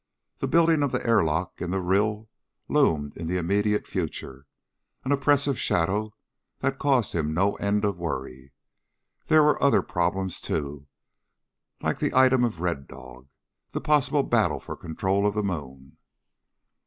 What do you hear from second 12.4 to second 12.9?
of Red